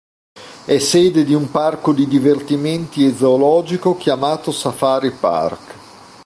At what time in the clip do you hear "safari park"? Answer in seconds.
4.51-5.73